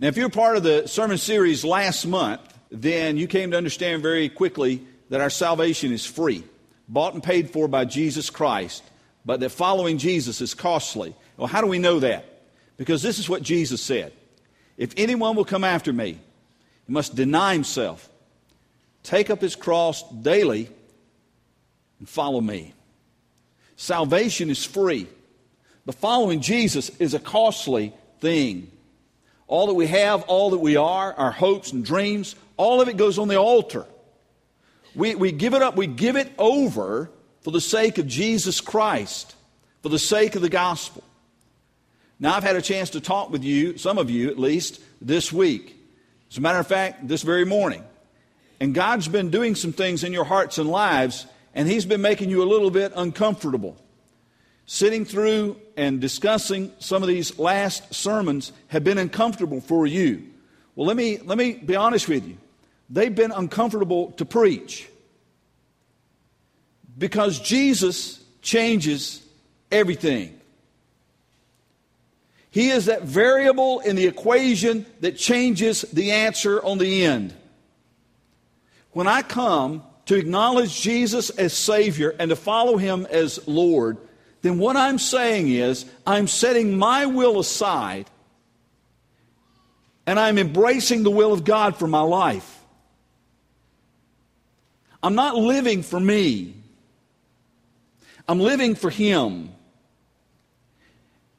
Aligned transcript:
Now, 0.00 0.08
if 0.08 0.16
you're 0.16 0.30
part 0.30 0.56
of 0.56 0.62
the 0.62 0.86
sermon 0.86 1.18
series 1.18 1.62
last 1.62 2.06
month, 2.06 2.40
then 2.70 3.18
you 3.18 3.26
came 3.26 3.50
to 3.50 3.58
understand 3.58 4.02
very 4.02 4.30
quickly 4.30 4.82
that 5.10 5.20
our 5.20 5.28
salvation 5.28 5.92
is 5.92 6.06
free, 6.06 6.42
bought 6.88 7.12
and 7.12 7.22
paid 7.22 7.50
for 7.50 7.68
by 7.68 7.84
Jesus 7.84 8.30
Christ, 8.30 8.82
but 9.26 9.40
that 9.40 9.50
following 9.50 9.98
Jesus 9.98 10.40
is 10.40 10.54
costly. 10.54 11.14
Well, 11.36 11.48
how 11.48 11.60
do 11.60 11.66
we 11.66 11.78
know 11.78 12.00
that? 12.00 12.24
Because 12.78 13.02
this 13.02 13.18
is 13.18 13.28
what 13.28 13.42
Jesus 13.42 13.82
said 13.82 14.14
If 14.78 14.94
anyone 14.96 15.36
will 15.36 15.44
come 15.44 15.64
after 15.64 15.92
me, 15.92 16.18
he 16.86 16.92
must 16.92 17.14
deny 17.14 17.52
himself, 17.52 18.08
take 19.02 19.28
up 19.28 19.42
his 19.42 19.54
cross 19.54 20.02
daily, 20.10 20.70
and 21.98 22.08
follow 22.08 22.40
me. 22.40 22.72
Salvation 23.76 24.48
is 24.48 24.64
free, 24.64 25.08
but 25.84 25.94
following 25.94 26.40
Jesus 26.40 26.88
is 26.98 27.12
a 27.12 27.18
costly 27.18 27.92
thing. 28.20 28.70
All 29.50 29.66
that 29.66 29.74
we 29.74 29.88
have, 29.88 30.22
all 30.28 30.50
that 30.50 30.60
we 30.60 30.76
are, 30.76 31.12
our 31.12 31.32
hopes 31.32 31.72
and 31.72 31.84
dreams, 31.84 32.36
all 32.56 32.80
of 32.80 32.86
it 32.86 32.96
goes 32.96 33.18
on 33.18 33.26
the 33.26 33.36
altar. 33.36 33.84
We, 34.94 35.16
we 35.16 35.32
give 35.32 35.54
it 35.54 35.60
up, 35.60 35.74
we 35.74 35.88
give 35.88 36.14
it 36.14 36.30
over 36.38 37.10
for 37.42 37.50
the 37.50 37.60
sake 37.60 37.98
of 37.98 38.06
Jesus 38.06 38.60
Christ, 38.60 39.34
for 39.82 39.88
the 39.88 39.98
sake 39.98 40.36
of 40.36 40.42
the 40.42 40.48
gospel. 40.48 41.02
Now, 42.20 42.36
I've 42.36 42.44
had 42.44 42.54
a 42.54 42.62
chance 42.62 42.90
to 42.90 43.00
talk 43.00 43.30
with 43.30 43.42
you, 43.42 43.76
some 43.76 43.98
of 43.98 44.08
you 44.08 44.30
at 44.30 44.38
least, 44.38 44.80
this 45.00 45.32
week. 45.32 45.76
As 46.30 46.38
a 46.38 46.40
matter 46.40 46.60
of 46.60 46.68
fact, 46.68 47.08
this 47.08 47.22
very 47.22 47.44
morning. 47.44 47.82
And 48.60 48.72
God's 48.72 49.08
been 49.08 49.30
doing 49.30 49.56
some 49.56 49.72
things 49.72 50.04
in 50.04 50.12
your 50.12 50.26
hearts 50.26 50.58
and 50.58 50.70
lives, 50.70 51.26
and 51.56 51.66
He's 51.66 51.86
been 51.86 52.02
making 52.02 52.30
you 52.30 52.44
a 52.44 52.46
little 52.46 52.70
bit 52.70 52.92
uncomfortable. 52.94 53.76
Sitting 54.72 55.04
through 55.04 55.56
and 55.76 56.00
discussing 56.00 56.72
some 56.78 57.02
of 57.02 57.08
these 57.08 57.40
last 57.40 57.92
sermons 57.92 58.52
have 58.68 58.84
been 58.84 58.98
uncomfortable 58.98 59.60
for 59.60 59.84
you. 59.84 60.24
Well, 60.76 60.86
let 60.86 60.96
me, 60.96 61.18
let 61.18 61.36
me 61.36 61.54
be 61.54 61.74
honest 61.74 62.08
with 62.08 62.24
you. 62.24 62.38
They've 62.88 63.12
been 63.12 63.32
uncomfortable 63.32 64.12
to 64.12 64.24
preach 64.24 64.88
because 66.96 67.40
Jesus 67.40 68.22
changes 68.42 69.26
everything. 69.72 70.38
He 72.52 72.70
is 72.70 72.86
that 72.86 73.02
variable 73.02 73.80
in 73.80 73.96
the 73.96 74.06
equation 74.06 74.86
that 75.00 75.16
changes 75.16 75.82
the 75.82 76.12
answer 76.12 76.64
on 76.64 76.78
the 76.78 77.06
end. 77.06 77.34
When 78.92 79.08
I 79.08 79.22
come 79.22 79.82
to 80.06 80.14
acknowledge 80.14 80.80
Jesus 80.80 81.30
as 81.30 81.54
Savior 81.54 82.14
and 82.20 82.28
to 82.28 82.36
follow 82.36 82.76
Him 82.76 83.04
as 83.10 83.48
Lord, 83.48 83.98
then 84.42 84.58
what 84.58 84.76
I'm 84.76 84.98
saying 84.98 85.50
is 85.50 85.84
I'm 86.06 86.26
setting 86.26 86.76
my 86.76 87.06
will 87.06 87.38
aside 87.40 88.08
and 90.06 90.18
I'm 90.18 90.38
embracing 90.38 91.02
the 91.02 91.10
will 91.10 91.32
of 91.32 91.44
God 91.44 91.76
for 91.76 91.86
my 91.86 92.00
life. 92.00 92.58
I'm 95.02 95.14
not 95.14 95.36
living 95.36 95.82
for 95.82 96.00
me. 96.00 96.54
I'm 98.28 98.40
living 98.40 98.74
for 98.74 98.90
Him. 98.90 99.50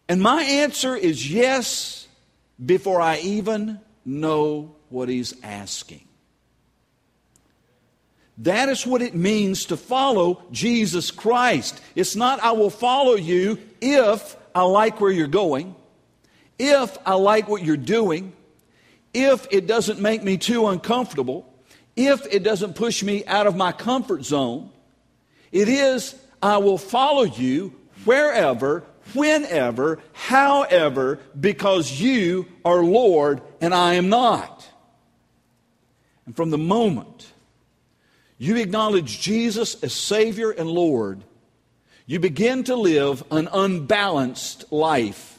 And 0.07 0.21
my 0.21 0.43
answer 0.43 0.95
is 0.95 1.31
yes 1.31 2.07
before 2.63 3.01
I 3.01 3.19
even 3.19 3.79
know 4.05 4.75
what 4.89 5.09
He's 5.09 5.33
asking. 5.43 6.05
That 8.41 8.69
is 8.69 8.87
what 8.87 9.03
it 9.03 9.13
means 9.13 9.65
to 9.65 9.77
follow 9.77 10.41
Jesus 10.51 11.11
Christ. 11.11 11.79
It's 11.93 12.15
not, 12.15 12.39
I 12.39 12.53
will 12.53 12.71
follow 12.71 13.15
you 13.15 13.59
if 13.79 14.35
I 14.55 14.63
like 14.63 14.99
where 14.99 15.11
you're 15.11 15.27
going, 15.27 15.75
if 16.57 16.97
I 17.05 17.13
like 17.13 17.47
what 17.47 17.63
you're 17.63 17.77
doing, 17.77 18.33
if 19.13 19.47
it 19.51 19.67
doesn't 19.67 19.99
make 19.99 20.23
me 20.23 20.37
too 20.37 20.67
uncomfortable, 20.67 21.53
if 21.95 22.25
it 22.31 22.41
doesn't 22.41 22.75
push 22.75 23.03
me 23.03 23.23
out 23.25 23.45
of 23.45 23.55
my 23.55 23.71
comfort 23.71 24.25
zone. 24.25 24.71
It 25.51 25.69
is, 25.69 26.15
I 26.41 26.57
will 26.57 26.79
follow 26.79 27.23
you 27.23 27.75
wherever, 28.05 28.83
whenever, 29.13 29.99
however, 30.13 31.19
because 31.39 31.91
you 31.91 32.47
are 32.65 32.83
Lord 32.83 33.41
and 33.59 33.71
I 33.71 33.95
am 33.95 34.09
not. 34.09 34.67
And 36.25 36.35
from 36.35 36.49
the 36.49 36.57
moment 36.57 37.30
you 38.41 38.55
acknowledge 38.55 39.21
Jesus 39.21 39.83
as 39.83 39.93
Savior 39.93 40.49
and 40.49 40.67
Lord, 40.67 41.23
you 42.07 42.19
begin 42.19 42.63
to 42.63 42.75
live 42.75 43.23
an 43.29 43.47
unbalanced 43.53 44.71
life. 44.71 45.37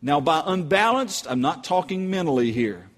Now, 0.00 0.20
by 0.20 0.40
unbalanced, 0.46 1.26
I'm 1.28 1.40
not 1.40 1.64
talking 1.64 2.10
mentally 2.10 2.52
here. 2.52 2.88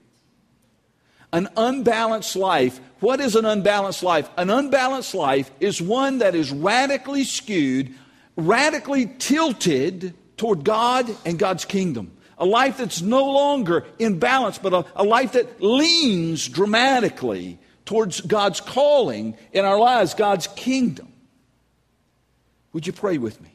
An 1.32 1.49
unbalanced 1.56 2.37
life. 2.37 2.78
What 3.00 3.19
is 3.20 3.34
an 3.34 3.47
unbalanced 3.47 4.03
life? 4.03 4.28
An 4.37 4.50
unbalanced 4.50 5.15
life 5.15 5.50
is 5.59 5.81
one 5.81 6.19
that 6.19 6.34
is 6.34 6.53
radically 6.53 7.25
skewed, 7.25 7.94
radically 8.37 9.06
tilted 9.19 10.12
toward 10.37 10.65
God 10.65 11.09
and 11.25 11.38
God's 11.38 11.65
kingdom. 11.65 12.12
A 12.37 12.44
life 12.44 12.76
that's 12.76 13.00
no 13.00 13.25
longer 13.25 13.87
in 13.99 14.19
balance, 14.19 14.59
but 14.59 14.75
a, 14.75 14.84
a 14.97 15.03
life 15.03 15.32
that 15.32 15.62
leans 15.62 16.47
dramatically 16.47 17.59
towards 17.90 18.20
God's 18.20 18.60
calling 18.60 19.36
in 19.52 19.64
our 19.64 19.76
lives, 19.76 20.14
God's 20.14 20.46
kingdom. 20.46 21.12
Would 22.72 22.86
you 22.86 22.92
pray 22.92 23.18
with 23.18 23.40
me? 23.42 23.50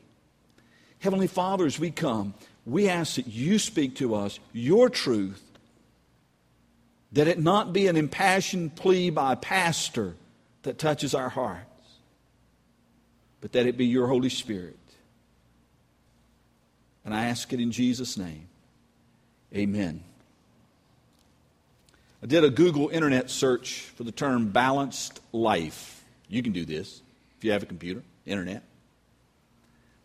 Heavenly 0.99 1.27
Father, 1.27 1.65
as 1.65 1.79
we 1.79 1.89
come, 1.89 2.33
we 2.65 2.89
ask 2.89 3.15
that 3.15 3.27
you 3.27 3.57
speak 3.59 3.95
to 3.95 4.13
us 4.13 4.41
your 4.51 4.89
truth 4.89 5.41
that 7.13 7.29
it 7.29 7.39
not 7.39 7.71
be 7.71 7.87
an 7.87 7.95
impassioned 7.95 8.75
plea 8.75 9.09
by 9.09 9.31
a 9.31 9.37
pastor 9.37 10.15
that 10.63 10.77
touches 10.77 11.15
our 11.15 11.29
hearts, 11.29 11.87
but 13.39 13.53
that 13.53 13.65
it 13.65 13.77
be 13.77 13.85
your 13.85 14.07
Holy 14.07 14.27
Spirit. 14.27 14.75
And 17.05 17.13
I 17.13 17.27
ask 17.27 17.53
it 17.53 17.61
in 17.61 17.71
Jesus' 17.71 18.17
name. 18.17 18.49
Amen. 19.55 20.03
I 22.25 22.27
did 22.27 22.43
a 22.43 22.49
Google 22.49 22.89
internet 22.89 23.29
search 23.29 23.81
for 23.81 24.03
the 24.03 24.11
term 24.11 24.47
balanced 24.47 25.19
life. 25.31 26.03
You 26.27 26.41
can 26.41 26.53
do 26.53 26.65
this 26.65 27.03
if 27.37 27.45
you 27.45 27.51
have 27.51 27.61
a 27.61 27.67
computer, 27.67 28.01
internet. 28.25 28.63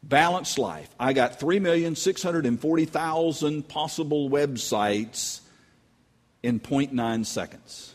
Balanced 0.03 0.59
life. 0.59 0.95
I 1.01 1.15
got 1.15 1.41
3,640,000 1.41 3.67
possible 3.67 4.29
websites 4.29 5.41
in 6.43 6.61
0.9 6.61 7.25
seconds. 7.25 7.95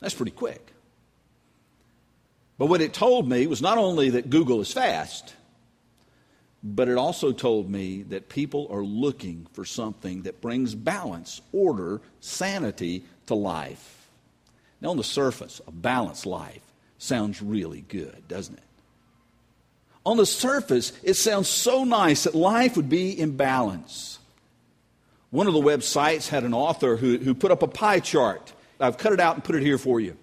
That's 0.00 0.14
pretty 0.14 0.32
quick. 0.32 0.72
But 2.56 2.68
what 2.68 2.80
it 2.80 2.94
told 2.94 3.28
me 3.28 3.46
was 3.46 3.60
not 3.60 3.76
only 3.76 4.08
that 4.08 4.30
Google 4.30 4.62
is 4.62 4.72
fast, 4.72 5.34
but 6.62 6.88
it 6.88 6.96
also 6.96 7.32
told 7.32 7.68
me 7.68 8.04
that 8.04 8.30
people 8.30 8.68
are 8.70 8.82
looking 8.82 9.46
for 9.52 9.66
something 9.66 10.22
that 10.22 10.40
brings 10.40 10.74
balance, 10.74 11.42
order, 11.52 12.00
sanity 12.20 13.04
to 13.28 13.34
life. 13.34 14.08
Now, 14.80 14.90
on 14.90 14.96
the 14.96 15.04
surface, 15.04 15.60
a 15.66 15.72
balanced 15.72 16.26
life 16.26 16.62
sounds 16.98 17.40
really 17.40 17.82
good, 17.82 18.28
doesn't 18.28 18.56
it? 18.56 18.62
On 20.04 20.16
the 20.16 20.26
surface, 20.26 20.92
it 21.02 21.14
sounds 21.14 21.48
so 21.48 21.84
nice 21.84 22.24
that 22.24 22.34
life 22.34 22.76
would 22.76 22.88
be 22.88 23.18
in 23.18 23.36
balance. 23.36 24.18
One 25.30 25.46
of 25.46 25.52
the 25.52 25.60
websites 25.60 26.28
had 26.28 26.44
an 26.44 26.54
author 26.54 26.96
who, 26.96 27.18
who 27.18 27.34
put 27.34 27.50
up 27.50 27.62
a 27.62 27.68
pie 27.68 28.00
chart. 28.00 28.52
I've 28.80 28.98
cut 28.98 29.12
it 29.12 29.20
out 29.20 29.34
and 29.34 29.44
put 29.44 29.54
it 29.54 29.62
here 29.62 29.78
for 29.78 30.00
you. 30.00 30.16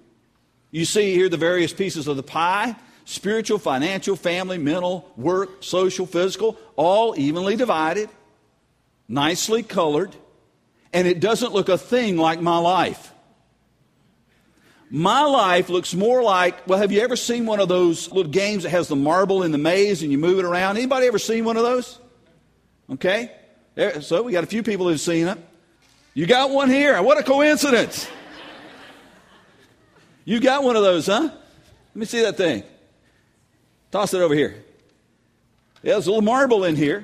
You 0.71 0.85
see 0.85 1.13
here 1.13 1.29
the 1.29 1.37
various 1.37 1.73
pieces 1.73 2.07
of 2.07 2.17
the 2.17 2.23
pie 2.23 2.75
spiritual, 3.05 3.59
financial, 3.59 4.15
family, 4.15 4.57
mental, 4.57 5.11
work, 5.15 5.63
social, 5.63 6.07
physical, 6.07 6.57
all 6.75 7.13
evenly 7.17 7.55
divided, 7.55 8.09
nicely 9.07 9.61
colored, 9.61 10.15
and 10.95 11.09
it 11.09 11.19
doesn't 11.19 11.51
look 11.51 11.67
a 11.67 11.77
thing 11.77 12.15
like 12.15 12.39
my 12.39 12.57
life. 12.57 13.11
My 14.89 15.23
life 15.23 15.67
looks 15.67 15.93
more 15.93 16.23
like, 16.23 16.65
well, 16.67 16.79
have 16.79 16.89
you 16.89 17.01
ever 17.01 17.17
seen 17.17 17.45
one 17.45 17.59
of 17.59 17.67
those 17.67 18.09
little 18.13 18.31
games 18.31 18.63
that 18.63 18.69
has 18.69 18.87
the 18.87 18.95
marble 18.95 19.43
in 19.43 19.51
the 19.51 19.57
maze 19.57 20.03
and 20.03 20.11
you 20.11 20.17
move 20.17 20.39
it 20.39 20.45
around? 20.45 20.77
Anybody 20.77 21.07
ever 21.07 21.19
seen 21.19 21.43
one 21.43 21.57
of 21.57 21.63
those? 21.63 21.99
Okay? 22.93 23.29
There, 23.73 24.01
so 24.01 24.23
we 24.23 24.31
got 24.31 24.45
a 24.45 24.47
few 24.47 24.63
people 24.63 24.87
who've 24.87 24.97
seen 24.97 25.27
it. 25.27 25.37
You 26.13 26.25
got 26.25 26.49
one 26.49 26.69
here. 26.69 27.01
What 27.01 27.19
a 27.19 27.23
coincidence. 27.23 28.07
You 30.23 30.39
got 30.39 30.63
one 30.63 30.77
of 30.77 30.83
those, 30.83 31.07
huh? 31.07 31.23
Let 31.23 31.95
me 31.95 32.05
see 32.05 32.21
that 32.21 32.37
thing. 32.37 32.63
Toss 33.91 34.13
it 34.13 34.21
over 34.21 34.33
here. 34.33 34.63
Yeah, 35.83 35.93
there's 35.93 36.07
a 36.07 36.11
little 36.11 36.21
marble 36.21 36.63
in 36.63 36.77
here, 36.77 37.03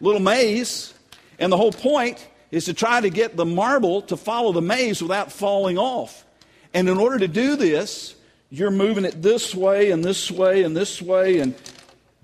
little 0.00 0.22
maze. 0.22 0.94
And 1.38 1.52
the 1.52 1.58
whole 1.58 1.70
point 1.70 2.26
is 2.50 2.66
to 2.66 2.74
try 2.74 3.00
to 3.00 3.10
get 3.10 3.36
the 3.36 3.46
marble 3.46 4.02
to 4.02 4.16
follow 4.16 4.52
the 4.52 4.62
maze 4.62 5.02
without 5.02 5.32
falling 5.32 5.78
off. 5.78 6.24
And 6.72 6.88
in 6.88 6.98
order 6.98 7.18
to 7.18 7.28
do 7.28 7.56
this, 7.56 8.14
you're 8.50 8.70
moving 8.70 9.04
it 9.04 9.22
this 9.22 9.54
way 9.54 9.90
and 9.90 10.04
this 10.04 10.30
way 10.30 10.62
and 10.62 10.76
this 10.76 11.02
way. 11.02 11.40
And 11.40 11.54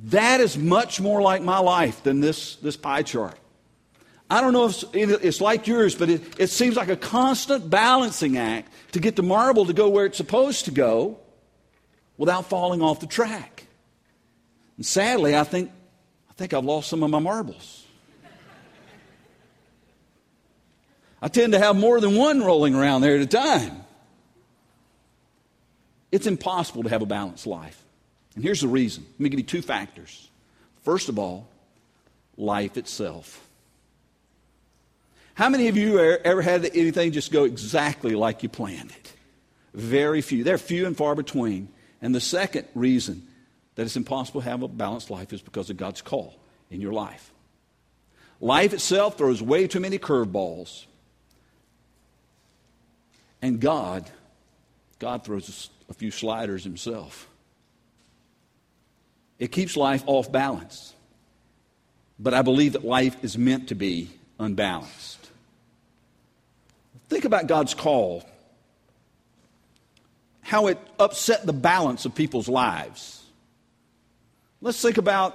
that 0.05 0.41
is 0.41 0.57
much 0.57 1.01
more 1.01 1.23
like 1.23 1.43
my 1.43 1.59
life 1.59 2.03
than 2.03 2.21
this, 2.21 2.57
this 2.57 2.77
pie 2.77 3.03
chart. 3.03 3.39
I 4.31 4.41
don't 4.41 4.55
know 4.55 4.67
if 4.67 4.85
it's 4.95 5.43
like 5.43 5.67
yours, 5.67 5.95
but 5.95 6.09
it, 6.09 6.41
it 6.41 6.47
seems 6.47 6.75
like 6.75 6.89
a 6.89 6.97
constant 6.97 7.69
balancing 7.69 8.39
act 8.39 8.73
to 8.93 9.01
get 9.01 9.15
the 9.15 9.23
marble 9.23 9.67
to 9.67 9.75
go 9.75 9.91
where 9.91 10.07
it's 10.07 10.17
supposed 10.17 10.65
to 10.65 10.71
go 10.71 11.19
without 12.17 12.47
falling 12.47 12.81
off 12.81 13.01
the 13.01 13.07
track. 13.07 13.67
And 14.79 14.87
sadly, 14.87 15.37
I 15.37 15.45
think, 15.45 15.71
I 16.31 16.33
think 16.33 16.55
I've 16.55 16.65
lost 16.65 16.89
some 16.89 17.03
of 17.03 17.11
my 17.11 17.19
marbles. 17.19 17.82
I 21.23 21.29
tend 21.29 21.53
to 21.53 21.59
have 21.61 21.77
more 21.77 22.01
than 22.01 22.17
one 22.17 22.43
rolling 22.43 22.75
around 22.75 23.01
there 23.01 23.15
at 23.15 23.23
a 23.23 23.27
time. 23.27 23.85
It's 26.11 26.27
impossible 26.27 26.83
to 26.83 26.89
have 26.89 27.01
a 27.01 27.07
balanced 27.07 27.47
life. 27.47 27.83
And 28.35 28.43
here's 28.43 28.61
the 28.61 28.69
reason. 28.69 29.07
Let 29.13 29.21
me 29.21 29.29
give 29.29 29.39
you 29.39 29.47
two 29.47 29.63
factors. 29.63 30.29
First 30.83 31.09
of 31.09 31.19
all, 31.19 31.49
life 32.37 32.77
itself. 32.77 33.49
How 35.35 35.49
many 35.49 35.69
of 35.69 35.77
you 35.77 35.99
er, 35.99 36.21
ever 36.25 36.43
had 36.43 36.65
anything 36.65 37.13
just 37.13 37.31
go 37.31 37.45
exactly 37.45 38.15
like 38.15 38.43
you 38.43 38.49
planned 38.49 38.91
it? 38.91 39.13
Very 39.73 40.21
few. 40.21 40.45
They're 40.45 40.59
few 40.59 40.87
and 40.87 40.97
far 40.97 41.15
between. 41.15 41.69
And 42.03 42.15
the 42.15 42.21
second 42.21 42.67
reason 42.75 43.27
that 43.77 43.85
it's 43.85 43.97
impossible 43.97 44.43
to 44.43 44.51
have 44.51 44.63
a 44.63 44.69
balanced 44.69 45.09
life 45.09 45.33
is 45.33 45.41
because 45.41 45.71
of 45.71 45.77
God's 45.77 46.03
call 46.03 46.37
in 46.69 46.81
your 46.81 46.93
life. 46.93 47.31
Life 48.41 48.75
itself 48.75 49.17
throws 49.17 49.41
way 49.41 49.69
too 49.69 49.81
many 49.81 50.01
curveballs. 50.01 50.87
And 53.43 53.61
God, 53.61 54.09
God 55.01 55.25
throws 55.25 55.69
a 55.91 55.95
few 55.95 56.13
sliders 56.13 56.63
himself. 56.63 57.29
It 59.39 59.51
keeps 59.51 59.77
life 59.77 60.05
off 60.07 60.31
balance. 60.31 60.95
But 62.19 62.35
I 62.35 62.43
believe 62.43 62.75
that 62.75 62.85
life 62.85 63.17
is 63.25 63.37
meant 63.37 63.69
to 63.69 63.75
be 63.75 64.09
unbalanced. 64.39 65.19
Think 67.09 67.25
about 67.25 67.49
God's 67.49 67.75
call, 67.75 68.25
how 70.41 70.69
it 70.69 70.79
upset 71.01 71.45
the 71.45 71.53
balance 71.53 72.05
of 72.05 72.15
people's 72.15 72.49
lives. 72.49 73.25
Let's 74.61 74.81
think 74.81 74.99
about, 74.99 75.35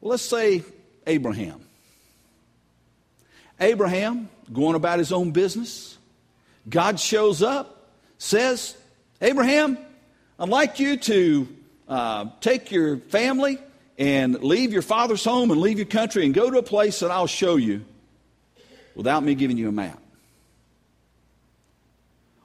well, 0.00 0.10
let's 0.10 0.24
say 0.24 0.64
Abraham. 1.06 1.60
Abraham 3.60 4.28
going 4.52 4.74
about 4.74 4.98
his 4.98 5.12
own 5.12 5.30
business. 5.30 5.97
God 6.68 7.00
shows 7.00 7.42
up, 7.42 7.88
says, 8.18 8.76
Abraham, 9.20 9.78
I'd 10.38 10.48
like 10.48 10.78
you 10.78 10.96
to 10.96 11.48
uh, 11.88 12.26
take 12.40 12.70
your 12.70 12.98
family 12.98 13.58
and 13.98 14.42
leave 14.42 14.72
your 14.72 14.82
father's 14.82 15.24
home 15.24 15.50
and 15.50 15.60
leave 15.60 15.78
your 15.78 15.86
country 15.86 16.24
and 16.24 16.34
go 16.34 16.50
to 16.50 16.58
a 16.58 16.62
place 16.62 17.00
that 17.00 17.10
I'll 17.10 17.26
show 17.26 17.56
you 17.56 17.84
without 18.94 19.22
me 19.22 19.34
giving 19.34 19.56
you 19.56 19.68
a 19.68 19.72
map. 19.72 20.00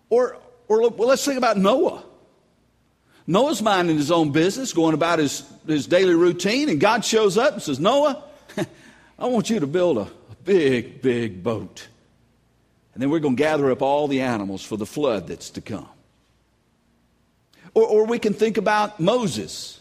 Or, 0.09 0.37
or 0.67 0.89
well, 0.89 1.07
let's 1.07 1.25
think 1.25 1.37
about 1.37 1.57
Noah. 1.57 2.03
Noah's 3.25 3.61
minding 3.61 3.97
his 3.97 4.11
own 4.11 4.31
business, 4.31 4.73
going 4.73 4.93
about 4.93 5.19
his, 5.19 5.43
his 5.65 5.87
daily 5.87 6.13
routine, 6.13 6.69
and 6.69 6.79
God 6.79 7.05
shows 7.05 7.37
up 7.37 7.53
and 7.53 7.61
says, 7.61 7.79
Noah, 7.79 8.23
I 9.19 9.27
want 9.27 9.49
you 9.49 9.59
to 9.59 9.67
build 9.67 9.97
a, 9.97 10.01
a 10.01 10.35
big, 10.43 11.01
big 11.01 11.41
boat. 11.41 11.87
And 12.93 13.01
then 13.01 13.09
we're 13.09 13.19
going 13.19 13.35
to 13.35 13.41
gather 13.41 13.71
up 13.71 13.81
all 13.81 14.07
the 14.07 14.21
animals 14.21 14.63
for 14.63 14.77
the 14.77 14.85
flood 14.85 15.27
that's 15.27 15.49
to 15.51 15.61
come. 15.61 15.89
Or, 17.73 17.85
or 17.85 18.05
we 18.05 18.19
can 18.19 18.33
think 18.33 18.57
about 18.57 18.99
Moses. 18.99 19.79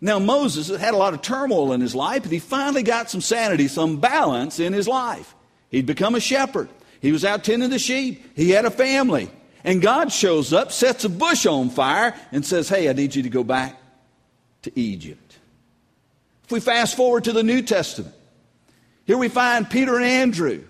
Now, 0.00 0.18
Moses 0.18 0.68
had 0.68 0.94
a 0.94 0.96
lot 0.96 1.14
of 1.14 1.22
turmoil 1.22 1.72
in 1.72 1.80
his 1.80 1.94
life, 1.94 2.22
but 2.22 2.32
he 2.32 2.38
finally 2.38 2.82
got 2.82 3.10
some 3.10 3.20
sanity, 3.20 3.68
some 3.68 4.00
balance 4.00 4.58
in 4.58 4.72
his 4.72 4.88
life. 4.88 5.34
He'd 5.70 5.86
become 5.86 6.14
a 6.14 6.20
shepherd. 6.20 6.68
He 7.00 7.12
was 7.12 7.24
out 7.24 7.44
tending 7.44 7.70
the 7.70 7.78
sheep. 7.78 8.24
He 8.34 8.50
had 8.50 8.64
a 8.64 8.70
family. 8.70 9.30
And 9.64 9.80
God 9.80 10.10
shows 10.10 10.52
up, 10.52 10.72
sets 10.72 11.04
a 11.04 11.08
bush 11.08 11.46
on 11.46 11.70
fire, 11.70 12.14
and 12.32 12.44
says, 12.44 12.68
Hey, 12.68 12.88
I 12.88 12.94
need 12.94 13.14
you 13.14 13.22
to 13.22 13.28
go 13.28 13.44
back 13.44 13.78
to 14.62 14.78
Egypt. 14.78 15.38
If 16.44 16.52
we 16.52 16.60
fast 16.60 16.96
forward 16.96 17.24
to 17.24 17.32
the 17.32 17.42
New 17.42 17.62
Testament, 17.62 18.14
here 19.06 19.18
we 19.18 19.28
find 19.28 19.68
Peter 19.68 19.96
and 19.96 20.04
Andrew. 20.04 20.64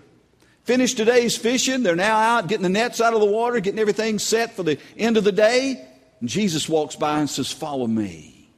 Finished 0.63 0.95
today's 0.95 1.35
fishing. 1.35 1.83
They're 1.83 1.95
now 1.95 2.17
out 2.17 2.47
getting 2.47 2.63
the 2.63 2.69
nets 2.69 3.01
out 3.01 3.13
of 3.13 3.19
the 3.19 3.25
water, 3.25 3.59
getting 3.59 3.79
everything 3.79 4.17
set 4.17 4.55
for 4.55 4.63
the 4.63 4.77
end 4.97 5.17
of 5.17 5.23
the 5.23 5.31
day. 5.31 5.85
And 6.21 6.29
Jesus 6.29 6.69
walks 6.69 6.95
by 6.95 7.19
and 7.19 7.29
says, 7.29 7.51
Follow 7.51 7.87
me. 7.87 8.49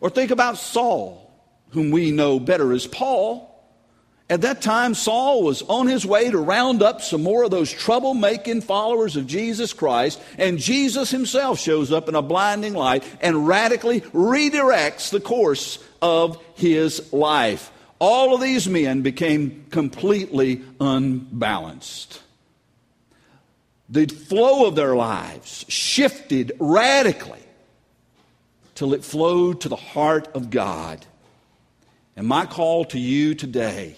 Or 0.00 0.10
think 0.10 0.32
about 0.32 0.58
Saul, 0.58 1.32
whom 1.70 1.90
we 1.90 2.10
know 2.10 2.40
better 2.40 2.72
as 2.72 2.86
Paul. 2.86 3.50
At 4.28 4.40
that 4.40 4.62
time, 4.62 4.94
Saul 4.94 5.42
was 5.42 5.62
on 5.62 5.86
his 5.86 6.04
way 6.06 6.30
to 6.30 6.38
round 6.38 6.82
up 6.82 7.02
some 7.02 7.22
more 7.22 7.44
of 7.44 7.50
those 7.50 7.70
trouble-making 7.70 8.62
followers 8.62 9.16
of 9.16 9.26
Jesus 9.26 9.74
Christ, 9.74 10.20
and 10.38 10.58
Jesus 10.58 11.10
himself 11.10 11.60
shows 11.60 11.92
up 11.92 12.08
in 12.08 12.14
a 12.14 12.22
blinding 12.22 12.72
light 12.72 13.04
and 13.20 13.46
radically 13.46 14.00
redirects 14.00 15.10
the 15.10 15.20
course 15.20 15.78
of 16.00 16.42
his 16.54 17.12
life. 17.12 17.70
All 18.06 18.34
of 18.34 18.42
these 18.42 18.68
men 18.68 19.00
became 19.00 19.64
completely 19.70 20.60
unbalanced. 20.78 22.20
The 23.88 24.04
flow 24.04 24.66
of 24.66 24.74
their 24.74 24.94
lives 24.94 25.64
shifted 25.68 26.52
radically 26.58 27.40
till 28.74 28.92
it 28.92 29.06
flowed 29.06 29.62
to 29.62 29.70
the 29.70 29.76
heart 29.76 30.28
of 30.34 30.50
God. 30.50 31.06
And 32.14 32.26
my 32.26 32.44
call 32.44 32.84
to 32.86 32.98
you 32.98 33.34
today 33.34 33.96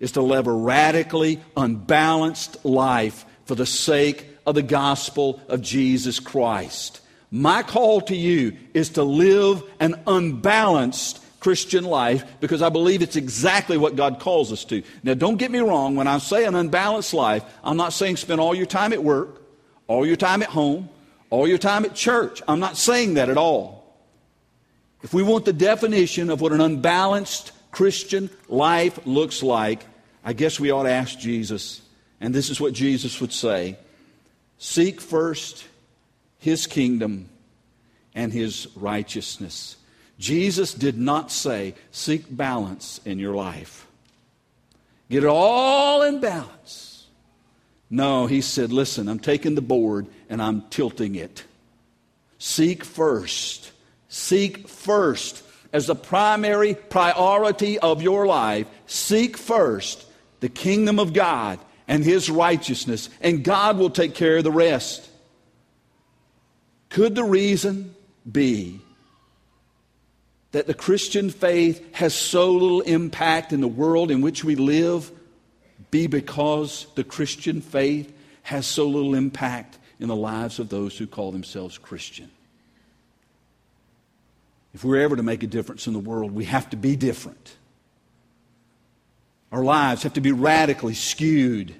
is 0.00 0.12
to 0.12 0.20
live 0.20 0.46
a 0.46 0.52
radically 0.52 1.40
unbalanced 1.56 2.62
life 2.62 3.24
for 3.46 3.54
the 3.54 3.64
sake 3.64 4.26
of 4.44 4.54
the 4.54 4.62
gospel 4.62 5.40
of 5.48 5.62
Jesus 5.62 6.20
Christ. 6.20 7.00
My 7.30 7.62
call 7.62 8.02
to 8.02 8.14
you 8.14 8.58
is 8.74 8.90
to 8.90 9.02
live 9.02 9.62
an 9.80 9.98
unbalanced 10.06 11.24
Christian 11.40 11.84
life 11.84 12.24
because 12.40 12.62
I 12.62 12.68
believe 12.68 13.02
it's 13.02 13.16
exactly 13.16 13.76
what 13.76 13.96
God 13.96 14.20
calls 14.20 14.52
us 14.52 14.64
to. 14.66 14.82
Now, 15.02 15.14
don't 15.14 15.36
get 15.36 15.50
me 15.50 15.58
wrong. 15.58 15.96
When 15.96 16.06
I 16.06 16.18
say 16.18 16.44
an 16.44 16.54
unbalanced 16.54 17.14
life, 17.14 17.42
I'm 17.64 17.76
not 17.78 17.92
saying 17.92 18.16
spend 18.16 18.40
all 18.40 18.54
your 18.54 18.66
time 18.66 18.92
at 18.92 19.02
work, 19.02 19.42
all 19.88 20.06
your 20.06 20.16
time 20.16 20.42
at 20.42 20.50
home, 20.50 20.90
all 21.30 21.48
your 21.48 21.58
time 21.58 21.84
at 21.84 21.94
church. 21.94 22.42
I'm 22.46 22.60
not 22.60 22.76
saying 22.76 23.14
that 23.14 23.30
at 23.30 23.38
all. 23.38 23.80
If 25.02 25.14
we 25.14 25.22
want 25.22 25.46
the 25.46 25.52
definition 25.54 26.28
of 26.28 26.42
what 26.42 26.52
an 26.52 26.60
unbalanced 26.60 27.52
Christian 27.72 28.28
life 28.48 29.06
looks 29.06 29.42
like, 29.42 29.84
I 30.22 30.34
guess 30.34 30.60
we 30.60 30.70
ought 30.70 30.82
to 30.82 30.90
ask 30.90 31.18
Jesus, 31.18 31.80
and 32.20 32.34
this 32.34 32.50
is 32.50 32.60
what 32.60 32.74
Jesus 32.74 33.20
would 33.20 33.32
say 33.32 33.78
Seek 34.58 35.00
first 35.00 35.64
his 36.38 36.66
kingdom 36.66 37.30
and 38.14 38.30
his 38.30 38.68
righteousness. 38.76 39.76
Jesus 40.20 40.74
did 40.74 40.98
not 40.98 41.32
say, 41.32 41.74
Seek 41.90 42.24
balance 42.28 43.00
in 43.06 43.18
your 43.18 43.34
life. 43.34 43.86
Get 45.08 45.24
it 45.24 45.28
all 45.28 46.02
in 46.02 46.20
balance. 46.20 47.06
No, 47.88 48.26
he 48.26 48.42
said, 48.42 48.70
Listen, 48.70 49.08
I'm 49.08 49.18
taking 49.18 49.54
the 49.54 49.62
board 49.62 50.06
and 50.28 50.42
I'm 50.42 50.68
tilting 50.68 51.14
it. 51.14 51.44
Seek 52.38 52.84
first. 52.84 53.72
Seek 54.08 54.68
first 54.68 55.42
as 55.72 55.86
the 55.86 55.94
primary 55.94 56.74
priority 56.74 57.78
of 57.78 58.02
your 58.02 58.26
life. 58.26 58.66
Seek 58.86 59.38
first 59.38 60.04
the 60.40 60.50
kingdom 60.50 60.98
of 60.98 61.14
God 61.14 61.58
and 61.88 62.04
his 62.04 62.28
righteousness, 62.28 63.08
and 63.22 63.42
God 63.42 63.78
will 63.78 63.90
take 63.90 64.14
care 64.14 64.36
of 64.36 64.44
the 64.44 64.52
rest. 64.52 65.08
Could 66.90 67.14
the 67.14 67.24
reason 67.24 67.94
be 68.30 68.80
that 70.52 70.66
the 70.66 70.74
Christian 70.74 71.30
faith 71.30 71.94
has 71.94 72.14
so 72.14 72.52
little 72.52 72.80
impact 72.80 73.52
in 73.52 73.60
the 73.60 73.68
world 73.68 74.10
in 74.10 74.20
which 74.20 74.42
we 74.44 74.56
live 74.56 75.10
be 75.90 76.06
because 76.06 76.86
the 76.94 77.04
Christian 77.04 77.60
faith 77.60 78.12
has 78.42 78.66
so 78.66 78.86
little 78.86 79.14
impact 79.14 79.78
in 79.98 80.08
the 80.08 80.16
lives 80.16 80.58
of 80.58 80.68
those 80.68 80.96
who 80.96 81.06
call 81.06 81.30
themselves 81.30 81.78
Christian? 81.78 82.30
If 84.74 84.84
we're 84.84 85.00
ever 85.00 85.16
to 85.16 85.22
make 85.22 85.42
a 85.42 85.48
difference 85.48 85.86
in 85.86 85.92
the 85.92 85.98
world, 85.98 86.32
we 86.32 86.44
have 86.44 86.70
to 86.70 86.76
be 86.76 86.96
different. 86.96 87.56
Our 89.52 89.64
lives 89.64 90.04
have 90.04 90.14
to 90.14 90.20
be 90.20 90.32
radically 90.32 90.94
skewed. 90.94 91.74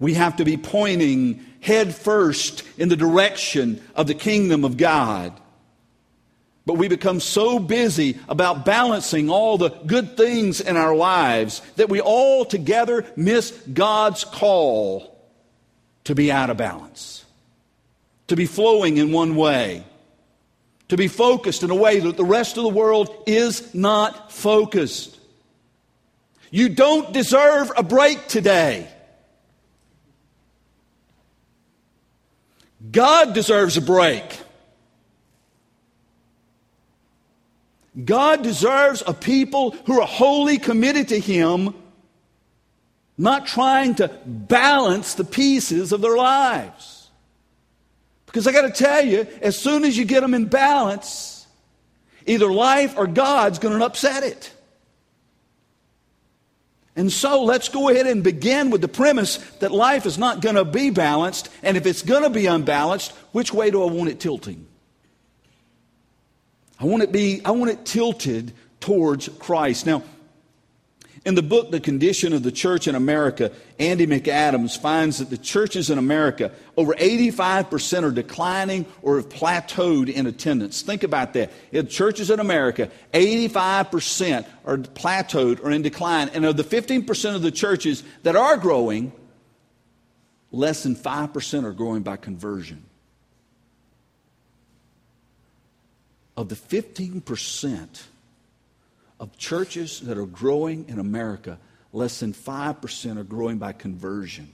We 0.00 0.14
have 0.14 0.36
to 0.36 0.44
be 0.44 0.56
pointing 0.56 1.44
head 1.60 1.94
first 1.94 2.64
in 2.76 2.88
the 2.88 2.96
direction 2.96 3.82
of 3.94 4.06
the 4.06 4.14
kingdom 4.14 4.64
of 4.64 4.76
God. 4.76 5.38
But 6.68 6.74
we 6.74 6.88
become 6.88 7.18
so 7.18 7.58
busy 7.58 8.18
about 8.28 8.66
balancing 8.66 9.30
all 9.30 9.56
the 9.56 9.70
good 9.70 10.18
things 10.18 10.60
in 10.60 10.76
our 10.76 10.94
lives 10.94 11.62
that 11.76 11.88
we 11.88 12.02
altogether 12.02 13.06
miss 13.16 13.52
God's 13.72 14.24
call 14.24 15.18
to 16.04 16.14
be 16.14 16.30
out 16.30 16.50
of 16.50 16.58
balance, 16.58 17.24
to 18.26 18.36
be 18.36 18.44
flowing 18.44 18.98
in 18.98 19.12
one 19.12 19.34
way, 19.34 19.82
to 20.88 20.98
be 20.98 21.08
focused 21.08 21.62
in 21.62 21.70
a 21.70 21.74
way 21.74 22.00
that 22.00 22.18
the 22.18 22.24
rest 22.26 22.58
of 22.58 22.64
the 22.64 22.68
world 22.68 23.16
is 23.26 23.74
not 23.74 24.30
focused. 24.30 25.18
You 26.50 26.68
don't 26.68 27.14
deserve 27.14 27.72
a 27.78 27.82
break 27.82 28.28
today. 28.28 28.86
God 32.92 33.32
deserves 33.32 33.78
a 33.78 33.80
break. 33.80 34.42
God 38.04 38.42
deserves 38.42 39.02
a 39.06 39.12
people 39.12 39.72
who 39.86 40.00
are 40.00 40.06
wholly 40.06 40.58
committed 40.58 41.08
to 41.08 41.18
Him, 41.18 41.74
not 43.16 43.46
trying 43.46 43.96
to 43.96 44.08
balance 44.24 45.14
the 45.14 45.24
pieces 45.24 45.92
of 45.92 46.00
their 46.00 46.16
lives. 46.16 47.08
Because 48.26 48.46
I 48.46 48.52
got 48.52 48.62
to 48.62 48.70
tell 48.70 49.04
you, 49.04 49.26
as 49.42 49.58
soon 49.58 49.84
as 49.84 49.96
you 49.96 50.04
get 50.04 50.20
them 50.20 50.34
in 50.34 50.44
balance, 50.44 51.46
either 52.26 52.52
life 52.52 52.94
or 52.96 53.06
God's 53.06 53.58
going 53.58 53.76
to 53.76 53.84
upset 53.84 54.22
it. 54.22 54.52
And 56.94 57.10
so 57.12 57.42
let's 57.44 57.68
go 57.68 57.88
ahead 57.88 58.06
and 58.06 58.22
begin 58.22 58.70
with 58.70 58.80
the 58.80 58.88
premise 58.88 59.36
that 59.60 59.72
life 59.72 60.04
is 60.04 60.18
not 60.18 60.40
going 60.40 60.56
to 60.56 60.64
be 60.64 60.90
balanced. 60.90 61.48
And 61.62 61.76
if 61.76 61.86
it's 61.86 62.02
going 62.02 62.24
to 62.24 62.30
be 62.30 62.46
unbalanced, 62.46 63.12
which 63.32 63.52
way 63.52 63.70
do 63.70 63.82
I 63.82 63.90
want 63.90 64.10
it 64.10 64.20
tilting? 64.20 64.67
I 66.80 66.84
want 66.84 67.02
it 67.02 67.12
be 67.12 67.40
I 67.44 67.50
want 67.50 67.70
it 67.70 67.84
tilted 67.84 68.52
towards 68.80 69.28
Christ. 69.38 69.86
Now, 69.86 70.02
in 71.24 71.34
the 71.34 71.42
book 71.42 71.70
The 71.70 71.80
Condition 71.80 72.32
of 72.32 72.42
the 72.42 72.52
Church 72.52 72.86
in 72.86 72.94
America, 72.94 73.52
Andy 73.78 74.06
McAdams 74.06 74.80
finds 74.80 75.18
that 75.18 75.30
the 75.30 75.36
churches 75.36 75.90
in 75.90 75.98
America, 75.98 76.52
over 76.76 76.94
85% 76.94 78.04
are 78.04 78.10
declining 78.10 78.86
or 79.02 79.16
have 79.16 79.28
plateaued 79.28 80.08
in 80.08 80.26
attendance. 80.26 80.82
Think 80.82 81.02
about 81.02 81.34
that. 81.34 81.50
In 81.72 81.88
churches 81.88 82.30
in 82.30 82.40
America, 82.40 82.90
85% 83.12 84.46
are 84.64 84.78
plateaued 84.78 85.62
or 85.62 85.70
in 85.70 85.82
decline. 85.82 86.30
And 86.30 86.46
of 86.46 86.56
the 86.56 86.64
15% 86.64 87.34
of 87.34 87.42
the 87.42 87.50
churches 87.50 88.04
that 88.22 88.36
are 88.36 88.56
growing, 88.56 89.12
less 90.52 90.84
than 90.84 90.94
5% 90.94 91.64
are 91.64 91.72
growing 91.72 92.02
by 92.02 92.16
conversion. 92.16 92.87
Of 96.38 96.48
the 96.48 96.54
15%, 96.54 98.02
of 99.18 99.36
churches 99.38 99.98
that 100.02 100.16
are 100.16 100.24
growing 100.24 100.84
in 100.88 101.00
America, 101.00 101.58
less 101.92 102.20
than 102.20 102.32
5% 102.32 103.16
are 103.16 103.24
growing 103.24 103.58
by 103.58 103.72
conversion. 103.72 104.48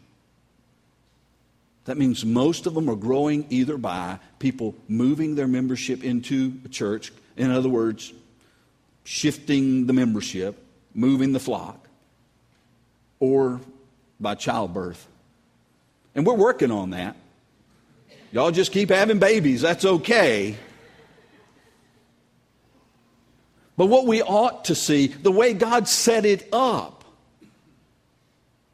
That 1.84 1.98
means 1.98 2.24
most 2.24 2.64
of 2.64 2.72
them 2.72 2.88
are 2.88 2.96
growing 2.96 3.44
either 3.50 3.76
by 3.76 4.18
people 4.38 4.74
moving 4.88 5.34
their 5.34 5.46
membership 5.46 6.02
into 6.02 6.54
a 6.64 6.68
church, 6.68 7.12
in 7.36 7.50
other 7.50 7.68
words, 7.68 8.14
shifting 9.04 9.84
the 9.84 9.92
membership, 9.92 10.56
moving 10.94 11.32
the 11.32 11.38
flock, 11.38 11.86
or 13.20 13.60
by 14.18 14.36
childbirth. 14.36 15.06
And 16.14 16.24
we're 16.24 16.32
working 16.32 16.70
on 16.70 16.92
that. 16.92 17.14
Y'all 18.32 18.52
just 18.52 18.72
keep 18.72 18.88
having 18.88 19.18
babies, 19.18 19.60
that's 19.60 19.84
okay. 19.84 20.56
But 23.76 23.86
what 23.86 24.06
we 24.06 24.22
ought 24.22 24.66
to 24.66 24.74
see, 24.74 25.08
the 25.08 25.32
way 25.32 25.52
God 25.52 25.88
set 25.88 26.24
it 26.24 26.48
up, 26.52 27.04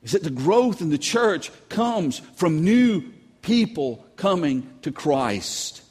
is 0.03 0.13
that 0.13 0.23
the 0.23 0.31
growth 0.31 0.81
in 0.81 0.91
the 0.91 0.99
church 0.99 1.51
comes 1.69 2.19
from 2.37 2.65
new 2.65 3.03
people 3.43 4.07
coming 4.17 4.69
to 4.83 4.93
Christ. 4.93 5.83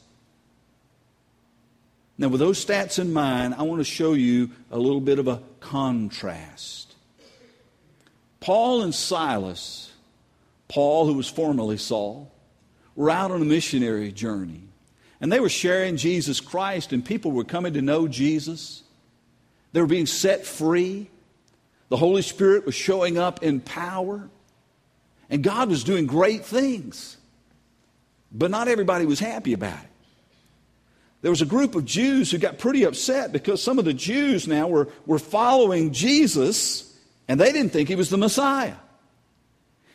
Now, 2.18 2.28
with 2.28 2.40
those 2.40 2.64
stats 2.64 2.98
in 2.98 3.12
mind, 3.12 3.54
I 3.54 3.62
want 3.62 3.80
to 3.80 3.84
show 3.84 4.12
you 4.12 4.50
a 4.70 4.78
little 4.78 5.00
bit 5.00 5.18
of 5.18 5.26
a 5.26 5.42
contrast. 5.60 6.94
Paul 8.40 8.82
and 8.82 8.94
Silas, 8.94 9.90
Paul, 10.68 11.06
who 11.06 11.14
was 11.14 11.28
formerly 11.28 11.78
Saul, 11.78 12.30
were 12.94 13.10
out 13.10 13.30
on 13.30 13.40
a 13.40 13.46
missionary 13.46 14.12
journey. 14.12 14.62
And 15.20 15.32
they 15.32 15.40
were 15.40 15.48
sharing 15.48 15.96
Jesus 15.96 16.40
Christ, 16.40 16.92
and 16.92 17.04
people 17.04 17.32
were 17.32 17.44
coming 17.44 17.72
to 17.74 17.82
know 17.82 18.06
Jesus. 18.08 18.82
They 19.72 19.80
were 19.80 19.86
being 19.86 20.06
set 20.06 20.46
free. 20.46 21.10
The 21.88 21.96
Holy 21.96 22.22
Spirit 22.22 22.66
was 22.66 22.74
showing 22.74 23.18
up 23.18 23.42
in 23.42 23.60
power. 23.60 24.28
And 25.28 25.42
God 25.42 25.68
was 25.68 25.84
doing 25.84 26.06
great 26.06 26.44
things. 26.44 27.16
But 28.32 28.50
not 28.50 28.68
everybody 28.68 29.06
was 29.06 29.20
happy 29.20 29.52
about 29.52 29.82
it. 29.82 29.90
There 31.22 31.30
was 31.30 31.42
a 31.42 31.46
group 31.46 31.74
of 31.74 31.84
Jews 31.84 32.30
who 32.30 32.38
got 32.38 32.58
pretty 32.58 32.84
upset 32.84 33.30
because 33.30 33.62
some 33.62 33.78
of 33.78 33.84
the 33.84 33.92
Jews 33.92 34.48
now 34.48 34.68
were, 34.68 34.88
were 35.04 35.18
following 35.18 35.92
Jesus 35.92 36.86
and 37.28 37.38
they 37.38 37.52
didn't 37.52 37.70
think 37.70 37.88
he 37.88 37.94
was 37.94 38.10
the 38.10 38.16
Messiah. 38.16 38.76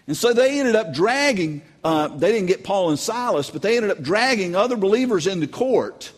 And 0.07 0.15
so 0.15 0.33
they 0.33 0.59
ended 0.59 0.75
up 0.75 0.93
dragging, 0.93 1.63
uh, 1.83 2.09
they 2.09 2.31
didn't 2.31 2.47
get 2.47 2.63
Paul 2.63 2.89
and 2.89 2.99
Silas, 2.99 3.49
but 3.49 3.63
they 3.63 3.75
ended 3.75 3.91
up 3.91 4.01
dragging 4.01 4.55
other 4.55 4.77
believers 4.77 5.25
into 5.25 5.47
court. 5.47 6.11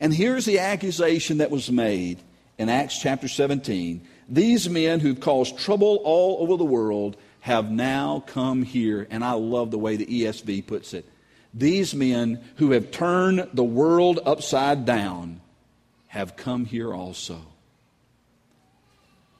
And 0.00 0.12
here's 0.12 0.44
the 0.44 0.58
accusation 0.58 1.38
that 1.38 1.52
was 1.52 1.70
made 1.70 2.18
in 2.58 2.68
Acts 2.68 2.98
chapter 2.98 3.28
17, 3.28 4.06
these 4.28 4.68
men 4.68 5.00
who've 5.00 5.20
caused 5.20 5.58
trouble 5.58 6.00
all 6.04 6.42
over 6.42 6.56
the 6.56 6.64
world 6.64 7.16
have 7.40 7.70
now 7.70 8.22
come 8.26 8.62
here. 8.62 9.06
And 9.10 9.24
I 9.24 9.32
love 9.32 9.70
the 9.70 9.78
way 9.78 9.96
the 9.96 10.06
ESV 10.06 10.66
puts 10.66 10.94
it. 10.94 11.04
These 11.54 11.94
men 11.94 12.42
who 12.56 12.70
have 12.70 12.90
turned 12.90 13.48
the 13.52 13.64
world 13.64 14.20
upside 14.24 14.84
down 14.84 15.40
have 16.06 16.36
come 16.36 16.64
here 16.64 16.94
also. 16.94 17.40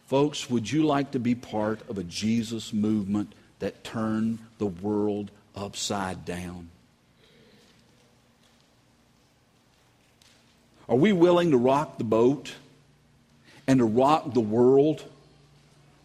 Folks, 0.06 0.50
would 0.50 0.70
you 0.70 0.84
like 0.84 1.12
to 1.12 1.18
be 1.18 1.34
part 1.34 1.80
of 1.88 1.96
a 1.96 2.04
Jesus 2.04 2.72
movement 2.72 3.34
that 3.60 3.82
turned 3.84 4.40
the 4.58 4.66
world 4.66 5.30
upside 5.54 6.24
down? 6.24 6.68
Are 10.88 10.96
we 10.96 11.12
willing 11.12 11.52
to 11.52 11.56
rock 11.56 11.96
the 11.96 12.04
boat? 12.04 12.52
And 13.66 13.78
to 13.78 13.84
rock 13.84 14.34
the 14.34 14.40
world? 14.40 15.04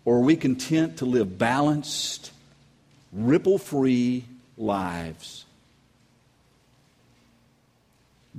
Or 0.05 0.17
are 0.17 0.21
we 0.21 0.35
content 0.35 0.97
to 0.97 1.05
live 1.05 1.37
balanced, 1.37 2.31
ripple 3.11 3.57
free 3.57 4.25
lives? 4.57 5.45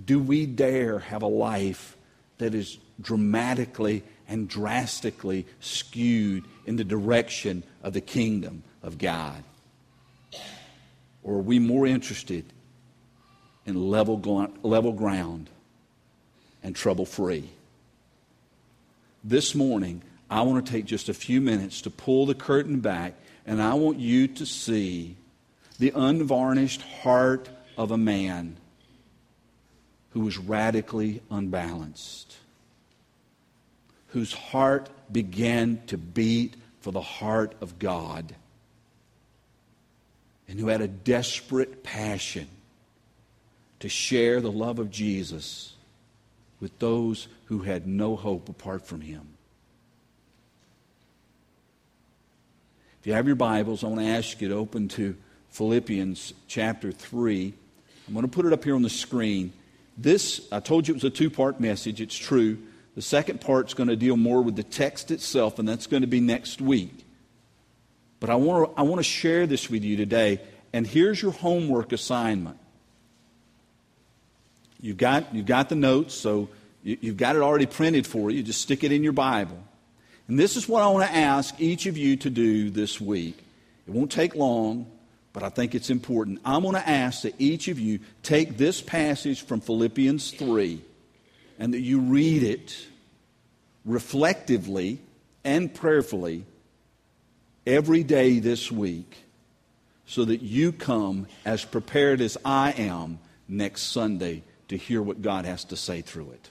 Do 0.02 0.18
we 0.18 0.46
dare 0.46 1.00
have 1.00 1.22
a 1.22 1.26
life 1.26 1.96
that 2.38 2.54
is 2.54 2.78
dramatically 3.00 4.02
and 4.28 4.48
drastically 4.48 5.46
skewed 5.60 6.44
in 6.66 6.76
the 6.76 6.84
direction 6.84 7.64
of 7.82 7.92
the 7.92 8.00
kingdom 8.00 8.62
of 8.82 8.98
God? 8.98 9.42
Or 11.22 11.34
are 11.34 11.42
we 11.42 11.58
more 11.58 11.86
interested 11.86 12.44
in 13.66 13.90
level, 13.90 14.16
level 14.62 14.92
ground 14.92 15.50
and 16.62 16.74
trouble 16.74 17.04
free? 17.04 17.50
This 19.24 19.54
morning, 19.54 20.02
I 20.30 20.42
want 20.42 20.64
to 20.64 20.72
take 20.72 20.84
just 20.84 21.08
a 21.08 21.14
few 21.14 21.40
minutes 21.40 21.82
to 21.82 21.90
pull 21.90 22.26
the 22.26 22.34
curtain 22.34 22.80
back, 22.80 23.14
and 23.46 23.62
I 23.62 23.74
want 23.74 23.98
you 23.98 24.28
to 24.28 24.46
see 24.46 25.16
the 25.78 25.92
unvarnished 25.94 26.82
heart 26.82 27.48
of 27.76 27.90
a 27.90 27.98
man 27.98 28.56
who 30.10 30.20
was 30.20 30.38
radically 30.38 31.22
unbalanced, 31.30 32.36
whose 34.08 34.32
heart 34.32 34.90
began 35.10 35.82
to 35.86 35.96
beat 35.96 36.54
for 36.80 36.90
the 36.90 37.00
heart 37.00 37.54
of 37.60 37.78
God, 37.78 38.34
and 40.48 40.58
who 40.58 40.68
had 40.68 40.80
a 40.80 40.88
desperate 40.88 41.82
passion 41.82 42.48
to 43.80 43.88
share 43.88 44.40
the 44.40 44.50
love 44.50 44.78
of 44.78 44.90
Jesus 44.90 45.74
with 46.60 46.78
those 46.78 47.28
who 47.46 47.60
had 47.60 47.86
no 47.86 48.16
hope 48.16 48.48
apart 48.48 48.86
from 48.86 49.00
him. 49.00 49.26
If 53.00 53.06
you 53.06 53.12
have 53.12 53.26
your 53.26 53.36
Bibles, 53.36 53.84
I 53.84 53.86
want 53.86 54.00
to 54.00 54.06
ask 54.06 54.40
you 54.40 54.48
to 54.48 54.54
open 54.54 54.88
to 54.88 55.16
Philippians 55.50 56.34
chapter 56.48 56.90
3. 56.90 57.54
I'm 58.06 58.14
going 58.14 58.26
to 58.26 58.30
put 58.30 58.46
it 58.46 58.52
up 58.52 58.64
here 58.64 58.74
on 58.74 58.82
the 58.82 58.90
screen. 58.90 59.52
This, 59.96 60.48
I 60.50 60.60
told 60.60 60.88
you 60.88 60.94
it 60.94 60.96
was 60.96 61.04
a 61.04 61.10
two 61.10 61.30
part 61.30 61.60
message. 61.60 62.00
It's 62.00 62.16
true. 62.16 62.58
The 62.96 63.02
second 63.02 63.40
part's 63.40 63.74
going 63.74 63.88
to 63.88 63.96
deal 63.96 64.16
more 64.16 64.42
with 64.42 64.56
the 64.56 64.64
text 64.64 65.12
itself, 65.12 65.60
and 65.60 65.68
that's 65.68 65.86
going 65.86 66.00
to 66.00 66.08
be 66.08 66.20
next 66.20 66.60
week. 66.60 67.04
But 68.18 68.30
I 68.30 68.34
want 68.34 68.74
to, 68.74 68.80
I 68.80 68.82
want 68.82 68.98
to 68.98 69.04
share 69.04 69.46
this 69.46 69.70
with 69.70 69.84
you 69.84 69.96
today. 69.96 70.40
And 70.72 70.86
here's 70.86 71.22
your 71.22 71.32
homework 71.32 71.92
assignment. 71.92 72.58
You've 74.80 74.96
got, 74.96 75.34
you've 75.34 75.46
got 75.46 75.68
the 75.68 75.74
notes, 75.74 76.14
so 76.14 76.48
you, 76.82 76.98
you've 77.00 77.16
got 77.16 77.36
it 77.36 77.42
already 77.42 77.66
printed 77.66 78.06
for 78.06 78.30
you. 78.30 78.42
Just 78.42 78.60
stick 78.60 78.84
it 78.84 78.92
in 78.92 79.02
your 79.02 79.12
Bible. 79.12 79.62
And 80.28 80.38
this 80.38 80.56
is 80.56 80.68
what 80.68 80.82
I 80.82 80.88
want 80.88 81.08
to 81.08 81.16
ask 81.16 81.58
each 81.60 81.86
of 81.86 81.96
you 81.96 82.16
to 82.16 82.30
do 82.30 82.70
this 82.70 83.00
week. 83.00 83.38
It 83.86 83.92
won't 83.92 84.12
take 84.12 84.34
long, 84.34 84.86
but 85.32 85.42
I 85.42 85.48
think 85.48 85.74
it's 85.74 85.90
important. 85.90 86.40
I'm 86.44 86.62
going 86.62 86.74
to 86.74 86.88
ask 86.88 87.22
that 87.22 87.34
each 87.38 87.68
of 87.68 87.78
you 87.78 88.00
take 88.22 88.56
this 88.56 88.80
passage 88.80 89.42
from 89.42 89.60
Philippians 89.60 90.32
3 90.32 90.80
and 91.58 91.74
that 91.74 91.80
you 91.80 92.00
read 92.00 92.42
it 92.42 92.76
reflectively 93.84 95.00
and 95.44 95.72
prayerfully 95.72 96.44
every 97.66 98.02
day 98.02 98.38
this 98.38 98.70
week 98.70 99.16
so 100.06 100.24
that 100.24 100.42
you 100.42 100.72
come 100.72 101.26
as 101.44 101.64
prepared 101.64 102.20
as 102.20 102.36
I 102.44 102.72
am 102.72 103.18
next 103.48 103.82
Sunday 103.84 104.42
to 104.68 104.76
hear 104.76 105.02
what 105.02 105.22
God 105.22 105.44
has 105.44 105.64
to 105.64 105.76
say 105.76 106.02
through 106.02 106.30
it. 106.32 106.50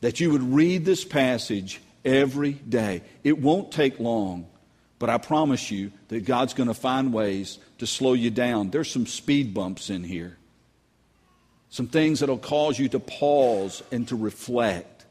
That 0.00 0.20
you 0.20 0.30
would 0.32 0.42
read 0.42 0.84
this 0.84 1.04
passage 1.04 1.80
every 2.04 2.52
day. 2.52 3.02
It 3.22 3.38
won't 3.38 3.72
take 3.72 4.00
long, 4.00 4.46
but 4.98 5.10
I 5.10 5.18
promise 5.18 5.70
you 5.70 5.92
that 6.08 6.24
God's 6.24 6.54
going 6.54 6.68
to 6.68 6.74
find 6.74 7.12
ways 7.12 7.58
to 7.78 7.86
slow 7.86 8.12
you 8.12 8.30
down. 8.30 8.70
There's 8.70 8.90
some 8.90 9.06
speed 9.06 9.54
bumps 9.54 9.90
in 9.90 10.04
here, 10.04 10.36
some 11.70 11.86
things 11.86 12.20
that'll 12.20 12.38
cause 12.38 12.78
you 12.78 12.88
to 12.90 13.00
pause 13.00 13.82
and 13.90 14.06
to 14.08 14.16
reflect. 14.16 15.04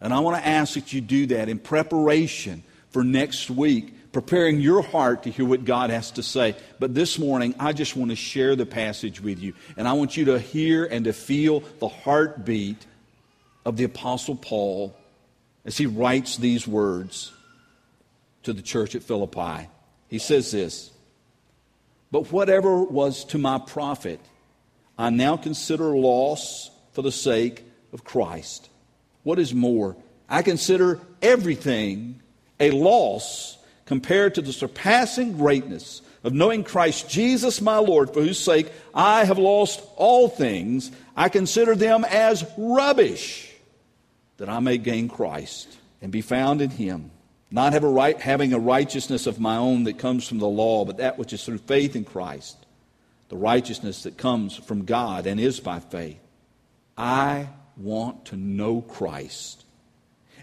And 0.00 0.12
I 0.12 0.20
want 0.20 0.42
to 0.42 0.48
ask 0.48 0.74
that 0.74 0.92
you 0.92 1.00
do 1.00 1.26
that 1.26 1.48
in 1.48 1.58
preparation 1.58 2.64
for 2.90 3.04
next 3.04 3.50
week 3.50 3.94
preparing 4.12 4.60
your 4.60 4.82
heart 4.82 5.22
to 5.22 5.30
hear 5.30 5.46
what 5.46 5.64
God 5.64 5.90
has 5.90 6.10
to 6.12 6.22
say. 6.22 6.54
But 6.78 6.94
this 6.94 7.18
morning, 7.18 7.54
I 7.58 7.72
just 7.72 7.96
want 7.96 8.10
to 8.10 8.16
share 8.16 8.54
the 8.54 8.66
passage 8.66 9.20
with 9.20 9.40
you. 9.40 9.54
And 9.76 9.88
I 9.88 9.94
want 9.94 10.16
you 10.16 10.26
to 10.26 10.38
hear 10.38 10.84
and 10.84 11.06
to 11.06 11.12
feel 11.12 11.60
the 11.80 11.88
heartbeat 11.88 12.86
of 13.64 13.76
the 13.76 13.84
Apostle 13.84 14.36
Paul 14.36 14.94
as 15.64 15.78
he 15.78 15.86
writes 15.86 16.36
these 16.36 16.68
words 16.68 17.32
to 18.42 18.52
the 18.52 18.62
church 18.62 18.94
at 18.94 19.02
Philippi. 19.02 19.68
He 20.08 20.18
says 20.18 20.50
this 20.50 20.90
But 22.10 22.30
whatever 22.30 22.82
was 22.82 23.24
to 23.26 23.38
my 23.38 23.58
profit, 23.58 24.20
I 24.98 25.10
now 25.10 25.36
consider 25.36 25.96
loss 25.96 26.70
for 26.92 27.02
the 27.02 27.12
sake 27.12 27.64
of 27.92 28.04
Christ. 28.04 28.68
What 29.22 29.38
is 29.38 29.54
more, 29.54 29.96
I 30.28 30.42
consider 30.42 31.00
everything 31.22 32.20
a 32.58 32.70
loss 32.70 33.56
compared 33.86 34.34
to 34.34 34.42
the 34.42 34.52
surpassing 34.52 35.36
greatness 35.36 36.02
of 36.24 36.32
knowing 36.32 36.64
Christ 36.64 37.08
Jesus 37.08 37.60
my 37.60 37.78
Lord, 37.78 38.12
for 38.12 38.22
whose 38.22 38.38
sake 38.38 38.70
I 38.94 39.24
have 39.24 39.38
lost 39.38 39.82
all 39.96 40.28
things, 40.28 40.90
I 41.16 41.28
consider 41.28 41.74
them 41.74 42.04
as 42.04 42.44
rubbish, 42.56 43.52
that 44.36 44.48
I 44.48 44.60
may 44.60 44.78
gain 44.78 45.08
Christ 45.08 45.76
and 46.00 46.12
be 46.12 46.22
found 46.22 46.62
in 46.62 46.70
him, 46.70 47.10
not 47.50 47.72
have 47.72 47.84
a 47.84 47.88
right, 47.88 48.18
having 48.20 48.52
a 48.52 48.58
righteousness 48.58 49.26
of 49.26 49.40
my 49.40 49.56
own 49.56 49.84
that 49.84 49.98
comes 49.98 50.26
from 50.26 50.38
the 50.38 50.48
law, 50.48 50.84
but 50.84 50.98
that 50.98 51.18
which 51.18 51.32
is 51.32 51.44
through 51.44 51.58
faith 51.58 51.96
in 51.96 52.04
Christ, 52.04 52.56
the 53.28 53.36
righteousness 53.36 54.04
that 54.04 54.16
comes 54.16 54.56
from 54.56 54.84
God 54.84 55.26
and 55.26 55.40
is 55.40 55.58
by 55.60 55.80
faith. 55.80 56.20
I 56.96 57.48
want 57.76 58.26
to 58.26 58.36
know 58.36 58.80
Christ 58.80 59.64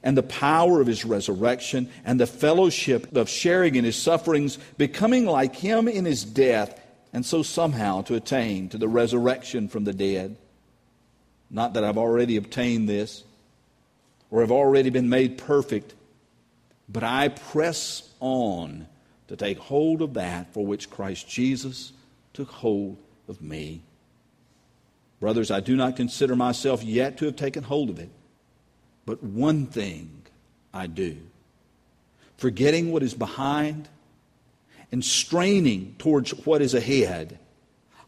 and 0.03 0.17
the 0.17 0.23
power 0.23 0.81
of 0.81 0.87
his 0.87 1.05
resurrection 1.05 1.89
and 2.05 2.19
the 2.19 2.27
fellowship 2.27 3.15
of 3.15 3.29
sharing 3.29 3.75
in 3.75 3.83
his 3.83 3.95
sufferings, 3.95 4.57
becoming 4.77 5.25
like 5.25 5.55
him 5.55 5.87
in 5.87 6.05
his 6.05 6.23
death, 6.23 6.79
and 7.13 7.25
so 7.25 7.43
somehow 7.43 8.01
to 8.03 8.15
attain 8.15 8.69
to 8.69 8.77
the 8.77 8.87
resurrection 8.87 9.67
from 9.67 9.83
the 9.83 9.93
dead. 9.93 10.35
Not 11.49 11.73
that 11.73 11.83
I've 11.83 11.97
already 11.97 12.37
obtained 12.37 12.87
this 12.87 13.23
or 14.29 14.41
have 14.41 14.51
already 14.51 14.89
been 14.89 15.09
made 15.09 15.37
perfect, 15.37 15.95
but 16.87 17.03
I 17.03 17.29
press 17.29 18.07
on 18.19 18.87
to 19.27 19.35
take 19.35 19.57
hold 19.57 20.01
of 20.01 20.15
that 20.15 20.53
for 20.53 20.65
which 20.65 20.89
Christ 20.89 21.27
Jesus 21.27 21.93
took 22.33 22.49
hold 22.49 22.97
of 23.27 23.41
me. 23.41 23.81
Brothers, 25.19 25.51
I 25.51 25.59
do 25.59 25.75
not 25.75 25.95
consider 25.95 26.35
myself 26.35 26.83
yet 26.83 27.17
to 27.17 27.25
have 27.25 27.35
taken 27.35 27.63
hold 27.63 27.89
of 27.89 27.99
it. 27.99 28.09
But 29.09 29.23
one 29.23 29.65
thing 29.65 30.21
I 30.71 30.85
do 30.85 31.17
forgetting 32.37 32.91
what 32.91 33.01
is 33.01 33.15
behind 33.15 33.89
and 34.91 35.03
straining 35.03 35.95
towards 35.97 36.29
what 36.45 36.61
is 36.61 36.75
ahead, 36.75 37.39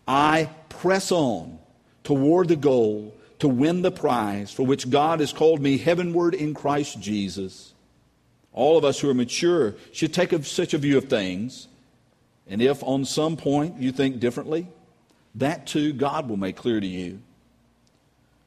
I 0.07 0.51
press 0.69 1.11
on 1.11 1.57
toward 2.03 2.49
the 2.49 2.55
goal 2.55 3.15
to 3.39 3.47
win 3.47 3.81
the 3.81 3.89
prize 3.89 4.51
for 4.51 4.61
which 4.61 4.91
God 4.91 5.21
has 5.21 5.33
called 5.33 5.59
me 5.59 5.79
heavenward 5.79 6.35
in 6.35 6.53
Christ 6.53 6.99
Jesus. 6.99 7.73
All 8.53 8.77
of 8.77 8.85
us 8.85 8.99
who 8.99 9.09
are 9.09 9.15
mature 9.15 9.73
should 9.91 10.13
take 10.13 10.31
such 10.45 10.75
a 10.75 10.77
view 10.77 10.99
of 10.99 11.05
things. 11.05 11.67
And 12.45 12.61
if 12.61 12.83
on 12.83 13.05
some 13.05 13.37
point 13.37 13.81
you 13.81 13.91
think 13.91 14.19
differently, 14.19 14.67
that 15.33 15.65
too 15.65 15.93
God 15.93 16.29
will 16.29 16.37
make 16.37 16.57
clear 16.57 16.79
to 16.79 16.85
you. 16.85 17.21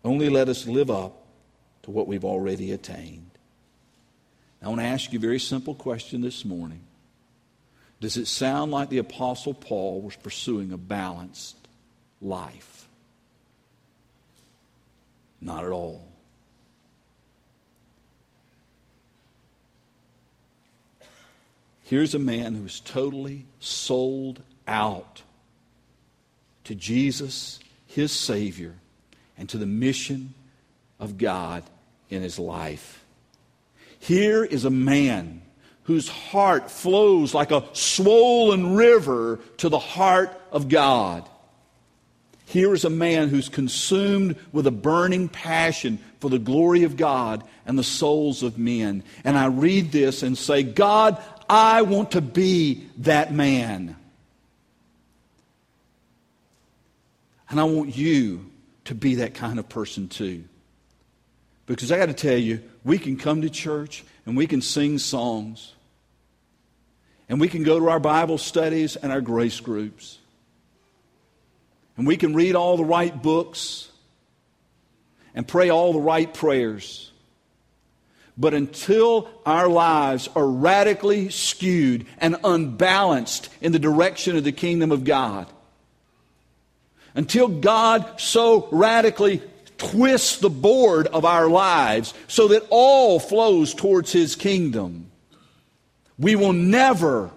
Only 0.04 0.28
let 0.28 0.48
us 0.48 0.68
live 0.68 0.88
up 0.88 1.23
to 1.84 1.90
what 1.90 2.08
we've 2.08 2.24
already 2.24 2.72
attained. 2.72 3.30
I 4.62 4.68
want 4.68 4.80
to 4.80 4.86
ask 4.86 5.12
you 5.12 5.18
a 5.18 5.22
very 5.22 5.38
simple 5.38 5.74
question 5.74 6.22
this 6.22 6.44
morning. 6.44 6.80
Does 8.00 8.16
it 8.16 8.26
sound 8.26 8.72
like 8.72 8.88
the 8.88 8.98
Apostle 8.98 9.52
Paul 9.52 10.00
was 10.00 10.16
pursuing 10.16 10.72
a 10.72 10.78
balanced 10.78 11.56
life? 12.22 12.88
Not 15.42 15.64
at 15.64 15.70
all. 15.70 16.08
Here's 21.82 22.14
a 22.14 22.18
man 22.18 22.54
who's 22.54 22.80
totally 22.80 23.44
sold 23.60 24.42
out 24.66 25.20
to 26.64 26.74
Jesus, 26.74 27.60
his 27.86 28.10
Savior, 28.10 28.72
and 29.36 29.50
to 29.50 29.58
the 29.58 29.66
mission 29.66 30.32
of 30.98 31.18
God 31.18 31.62
in 32.10 32.22
his 32.22 32.38
life. 32.38 33.04
Here 33.98 34.44
is 34.44 34.64
a 34.64 34.70
man 34.70 35.42
whose 35.84 36.08
heart 36.08 36.70
flows 36.70 37.34
like 37.34 37.50
a 37.50 37.64
swollen 37.72 38.74
river 38.74 39.40
to 39.58 39.68
the 39.68 39.78
heart 39.78 40.38
of 40.50 40.68
God. 40.68 41.28
Here 42.46 42.74
is 42.74 42.84
a 42.84 42.90
man 42.90 43.28
who's 43.28 43.48
consumed 43.48 44.36
with 44.52 44.66
a 44.66 44.70
burning 44.70 45.28
passion 45.28 45.98
for 46.20 46.28
the 46.28 46.38
glory 46.38 46.84
of 46.84 46.96
God 46.96 47.42
and 47.66 47.78
the 47.78 47.84
souls 47.84 48.42
of 48.42 48.58
men. 48.58 49.02
And 49.24 49.36
I 49.36 49.46
read 49.46 49.92
this 49.92 50.22
and 50.22 50.36
say, 50.36 50.62
God, 50.62 51.22
I 51.48 51.82
want 51.82 52.12
to 52.12 52.20
be 52.20 52.86
that 52.98 53.32
man. 53.32 53.96
And 57.50 57.60
I 57.60 57.64
want 57.64 57.96
you 57.96 58.50
to 58.86 58.94
be 58.94 59.16
that 59.16 59.34
kind 59.34 59.58
of 59.58 59.68
person 59.68 60.08
too. 60.08 60.44
Because 61.66 61.90
I 61.90 61.98
got 61.98 62.06
to 62.06 62.14
tell 62.14 62.36
you, 62.36 62.62
we 62.84 62.98
can 62.98 63.16
come 63.16 63.42
to 63.42 63.50
church 63.50 64.04
and 64.26 64.36
we 64.36 64.46
can 64.46 64.60
sing 64.60 64.98
songs. 64.98 65.72
And 67.28 67.40
we 67.40 67.48
can 67.48 67.62
go 67.62 67.78
to 67.78 67.88
our 67.88 68.00
Bible 68.00 68.38
studies 68.38 68.96
and 68.96 69.10
our 69.10 69.22
grace 69.22 69.60
groups. 69.60 70.18
And 71.96 72.06
we 72.06 72.16
can 72.16 72.34
read 72.34 72.54
all 72.54 72.76
the 72.76 72.84
right 72.84 73.22
books 73.22 73.88
and 75.34 75.48
pray 75.48 75.70
all 75.70 75.92
the 75.92 76.00
right 76.00 76.32
prayers. 76.32 77.10
But 78.36 78.52
until 78.52 79.28
our 79.46 79.68
lives 79.68 80.28
are 80.34 80.46
radically 80.46 81.28
skewed 81.30 82.06
and 82.18 82.36
unbalanced 82.42 83.48
in 83.60 83.72
the 83.72 83.78
direction 83.78 84.36
of 84.36 84.44
the 84.44 84.52
kingdom 84.52 84.90
of 84.90 85.04
God, 85.04 85.46
until 87.14 87.46
God 87.46 88.20
so 88.20 88.68
radically 88.72 89.40
twist 89.78 90.40
the 90.40 90.50
board 90.50 91.06
of 91.08 91.24
our 91.24 91.48
lives 91.48 92.14
so 92.28 92.48
that 92.48 92.66
all 92.70 93.18
flows 93.18 93.74
towards 93.74 94.12
His 94.12 94.36
kingdom. 94.36 95.10
We 96.18 96.36
will 96.36 96.52
never, 96.52 97.30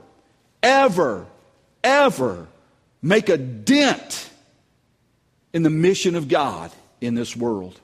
ever, 0.61 1.25
ever 1.83 2.47
make 3.01 3.29
a 3.29 3.37
dent 3.37 4.29
in 5.53 5.63
the 5.63 5.69
mission 5.69 6.15
of 6.15 6.27
God 6.27 6.71
in 7.01 7.15
this 7.15 7.35
world. 7.35 7.79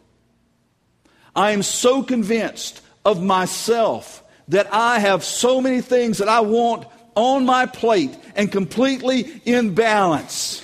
I 1.36 1.52
am 1.52 1.64
so 1.64 2.04
convinced 2.04 2.82
of 3.06 3.24
myself 3.24 4.24
that 4.50 4.72
I 4.74 5.00
have 5.00 5.24
so 5.24 5.62
many 5.62 5.82
things 5.82 6.20
that 6.20 6.30
I 6.30 6.42
want 6.42 6.86
on 7.16 7.46
my 7.46 7.66
plate 7.66 8.16
and 8.36 8.52
completely 8.52 9.42
in 9.46 9.74
balance 9.74 10.63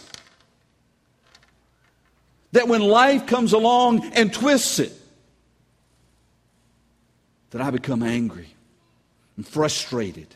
that 2.51 2.67
when 2.67 2.81
life 2.81 3.27
comes 3.27 3.53
along 3.53 4.05
and 4.13 4.33
twists 4.33 4.79
it, 4.79 4.93
that 7.51 7.61
I 7.61 7.71
become 7.71 8.03
angry 8.03 8.47
and 9.37 9.47
frustrated. 9.47 10.27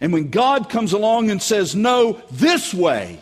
And 0.00 0.12
when 0.12 0.30
God 0.30 0.70
comes 0.70 0.92
along 0.92 1.30
and 1.30 1.42
says, 1.42 1.74
no, 1.74 2.22
this 2.30 2.72
way, 2.72 3.20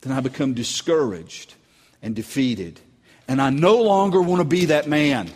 then 0.00 0.12
I 0.12 0.20
become 0.20 0.54
discouraged 0.54 1.54
and 2.02 2.14
defeated. 2.14 2.80
And 3.28 3.40
I 3.40 3.50
no 3.50 3.82
longer 3.82 4.20
want 4.20 4.40
to 4.40 4.44
be 4.44 4.66
that 4.66 4.88
man. 4.88 5.30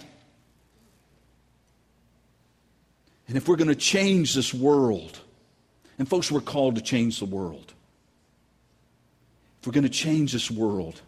And 3.28 3.36
if 3.36 3.48
we're 3.48 3.56
going 3.56 3.68
to 3.68 3.74
change 3.74 4.34
this 4.34 4.52
world, 4.52 5.18
and 5.98 6.08
folks, 6.08 6.30
we're 6.30 6.40
called 6.40 6.74
to 6.76 6.80
change 6.80 7.18
the 7.18 7.24
world. 7.26 7.72
If 9.62 9.68
we're 9.68 9.74
going 9.74 9.84
to 9.84 9.90
change 9.90 10.32
this 10.32 10.50
world, 10.50 11.02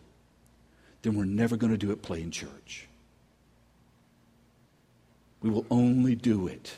then 1.03 1.17
we're 1.17 1.25
never 1.25 1.57
going 1.57 1.73
to 1.73 1.77
do 1.77 1.91
it 1.91 2.03
playing 2.03 2.31
church. 2.31 2.87
We 5.43 5.51
will 5.51 5.67
only 5.73 6.15
do 6.15 6.47
it 6.47 6.73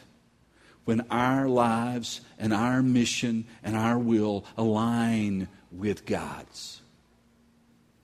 when 0.87 1.03
our 1.11 1.47
lives 1.47 2.23
and 2.39 2.55
our 2.55 2.83
mission 2.83 3.45
and 3.63 3.77
our 3.77 3.99
will 3.99 4.47
align 4.57 5.49
with 5.71 6.07
God's. 6.07 6.81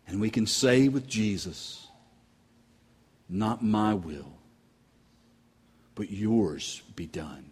And 0.06 0.20
we 0.20 0.28
can 0.28 0.46
say 0.46 0.88
with 0.88 1.06
Jesus, 1.06 1.86
Not 3.26 3.64
my 3.64 3.94
will, 3.94 4.34
but 5.94 6.10
yours 6.10 6.82
be 6.94 7.06
done. 7.06 7.51